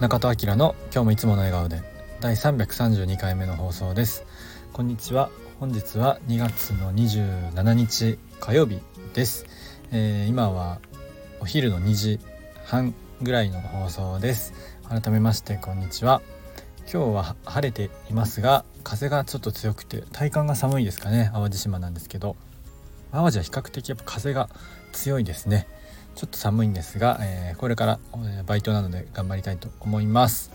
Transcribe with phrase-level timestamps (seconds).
[0.00, 1.82] 中戸明の今日もいつもの笑顔で。
[2.20, 4.24] 第332回目の放送です。
[4.72, 5.28] こんにちは。
[5.58, 8.80] 本日は2月の27日火曜日
[9.12, 9.44] です、
[9.92, 10.80] えー、今は
[11.40, 12.18] お昼の2時
[12.64, 14.54] 半ぐらいの放送です。
[14.88, 16.22] 改めましてこんにちは。
[16.90, 21.28] 今日は晴れていますが風がちょっと強くて体感が寒いですかね。
[21.34, 22.36] 淡路島なんですけど。
[23.12, 24.48] 淡路は比較的やっぱ風が
[24.92, 25.66] 強いですね。
[26.20, 30.50] ちょっと寒いんですが、えー、これから、えバイトなので頑張りたいと思います。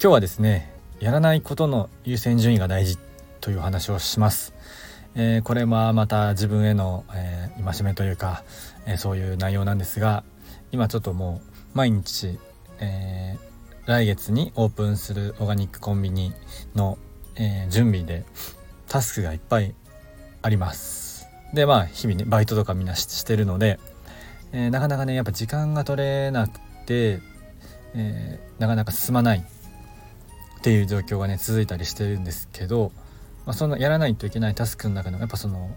[0.00, 2.96] 今日はですねやらないことの優先順位が大事
[3.40, 4.54] という話をします、
[5.16, 8.44] えー、これはまた自分への、えー、戒めというか、
[8.86, 10.22] えそういう内容なんですが
[10.70, 12.38] 今ちょっともう毎日、
[12.78, 13.36] え
[13.86, 16.32] 来月にオープンするオーガニックコンビニ
[16.76, 16.96] の、
[17.34, 18.24] え準備で
[18.86, 19.74] タスクがいっぱい
[20.42, 21.26] あります。
[21.54, 23.80] でまあ日々ねバイトとかみんなしてるので
[24.52, 27.20] えー、なかなかねやっぱ時間が取れなくて、
[27.94, 32.92] えー、なかなか進まないっていう状況がね続いたりしてるんですけど、
[33.46, 35.70] まあ、そのやらないといけないタスクの中のやっぱその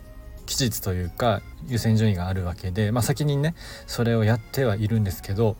[0.45, 3.55] 期日というか優先順位があるわけで、まあ、先にね
[3.87, 5.55] それをやってはいるんですけど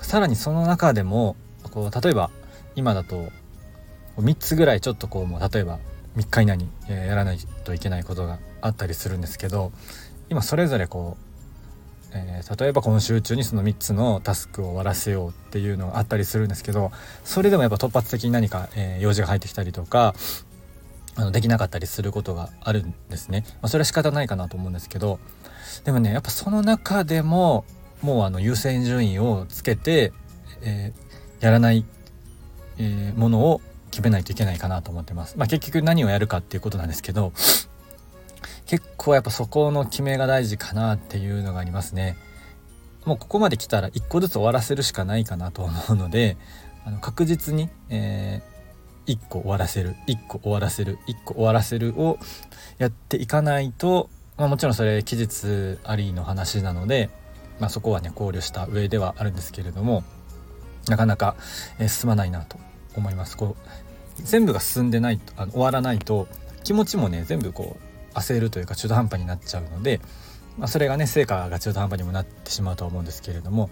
[0.00, 1.36] さらにその中でも
[1.72, 2.30] こう例えば
[2.74, 3.30] 今だと
[4.18, 5.78] 3つぐらいちょっとこうもう例えば
[6.16, 9.72] 3日以内にやらないといけないことがあったりするんですけど
[10.28, 11.31] 今それぞれこう
[12.14, 16.92] えー、例えば今週中にその3つのタスクを終わらせようっていうのがあったりするんですけど
[17.24, 20.14] それでもやっぱ突発的に何か、えー、用事が入ってきたりとか
[21.16, 25.18] あのできなかったりすることがあるんですね、まあ、それは仕方ないかなと思うんですけど
[25.84, 27.64] でもねやっぱその中でも
[28.02, 30.12] もうあの優先順位をつけて、
[30.62, 31.84] えー、やらない、
[32.78, 33.60] えものを
[33.92, 35.36] 決めないといけないかなと思ってます。
[35.38, 37.32] まあ、結局何をやるかっていうことなんですけど
[38.72, 42.16] 結構やっぱそこの決めが大事かなっていうのがありますね。
[43.04, 46.38] もうここまで来たら1個ずつ終わらせるしかないかなと思うので
[46.86, 52.18] あの確実に、えー、1個終わらせる1個終わらせる1個終わらせるを
[52.78, 54.08] やっていかないと、
[54.38, 57.10] まあ、もちろんそれ期日ありの話なので、
[57.60, 60.02] まあ、そこはね考慮した上ではあるんですけれども
[60.88, 61.36] なかなか、
[61.78, 62.56] えー、進まないなと
[62.96, 63.36] 思います。
[63.36, 63.54] こ
[64.18, 66.26] う全部が進んでないとあの終わらないと
[66.64, 70.00] 気持ちもね全部こう焦るというか中途半端になっちゃうので、
[70.58, 73.70] まあ、それがね成果が中途半端にもなってしまうとは思うんですけれども、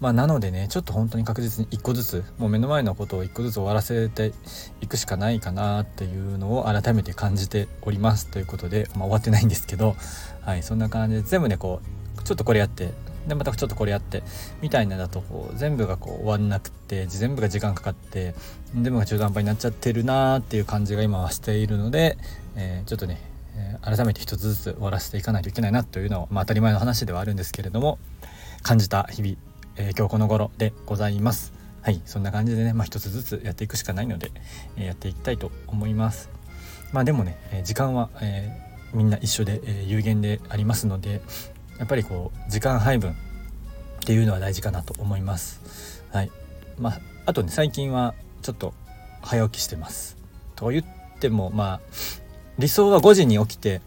[0.00, 4.32] まあ、なのでねちょっと本当に確実に一個ずつもう目の前のことを一個ずつ終わらせて
[4.80, 9.96] いくしかないかなっていうのを改めて感じておりますということで、まあ、終わってないんですけど、
[10.42, 11.80] はい、そんな感じで全部ねこ
[12.18, 12.92] うちょっとこれやって
[13.26, 14.22] でまたちょっとこれやって
[14.62, 18.34] みたいなだとこう全部がこう終わんなくて全部が時間かかって
[18.74, 22.16] 全部が中途半端になっちゃってるなーっていう感じが今はしているので、
[22.56, 23.20] えー、ちょっとね
[23.60, 27.98] えー、改めて一つずつ終わらせていかないといけないなというのは、まあ、当たり前の話ではあるんですけれども
[28.62, 29.36] 感じた日々、
[29.76, 31.52] えー、今日この頃でございます。
[31.82, 34.32] はい、そんな感じでね、まあ、一つずつやっていくしかないので、
[34.76, 36.28] えー、やっていきたいと思います。
[36.92, 38.50] まあでもね、え時間は、え
[38.92, 41.22] みんな一緒で、え有限でありますので
[41.78, 43.14] やっぱりこう時間配分っ
[44.04, 46.04] ていうのは大事かなと思います。
[46.12, 46.30] はい、
[46.78, 48.74] まああとね最近はちょっと
[49.22, 50.16] 早起きしてます。
[50.56, 50.84] と言っ
[51.20, 51.80] てもまあ
[52.58, 53.80] 理想は5時に起きて、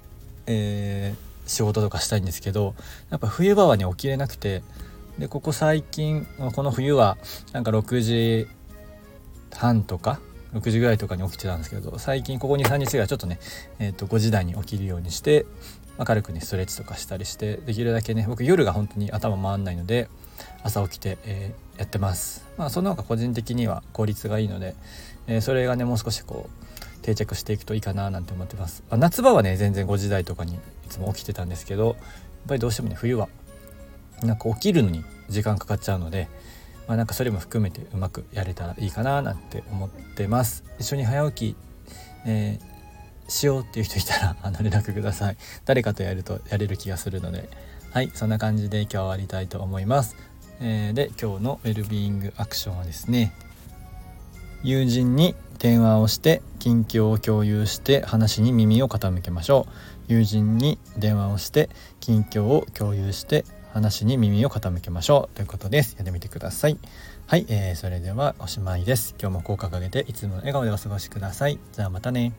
[0.47, 2.75] えー、仕事とかしたいんですけど
[3.09, 4.63] やっぱ冬場はね起きれなくて
[5.17, 6.25] でここ最近
[6.55, 7.17] この冬は
[7.51, 8.47] なんか6時
[9.55, 10.19] 半とか
[10.53, 13.39] 6時ぐらいとかに起きてたんですけど最近ここ23日ぐらいちょっとね、
[13.79, 15.45] えー、と5時台に起きるようにして
[15.97, 20.09] 明るくねストレッチとかしたりしてできるだけね僕夜が本当に頭回んないので
[20.63, 22.45] 朝起きて、えー、やってます。
[22.57, 24.75] まあその方が個人的には効率がいいので、
[25.27, 30.57] えー、それがねもう少しこう定着していくといいかななんて思ってます、ま夏場はね全然5時台とかにい
[30.89, 31.95] つも起きてたんですけどやっ
[32.47, 33.29] ぱりどうしてもね冬は
[34.23, 36.27] なんか起きるのに時間かかっちゃうので
[36.87, 40.65] まあ、なんかそれも含めてうまくやれたらいいかななんて思ってます。
[40.79, 41.55] 一緒に早起き、
[42.25, 45.37] えー、しようっていう人いたら あの連絡ください。
[45.63, 47.49] 誰かとやるとやれる気がするので。
[47.93, 50.15] はいそんな感じで今日は終わりたいと思います、
[50.59, 53.35] えー、で今日のウェルビーイングアクションはですね
[54.63, 60.11] 友人に電話をして近況を共有して話に耳を傾けましょう。
[60.11, 61.69] 友人に電話をして
[62.01, 65.35] 近況を共有して話に耳を傾けましょう。
[65.35, 65.95] ということです。
[65.95, 66.77] やってみてください。
[67.27, 69.15] はい、えー、それではおしまいです。
[69.17, 71.57] 今日も効果を上げていつもの笑顔でお過ごしください。
[71.71, 72.33] じゃあまたね。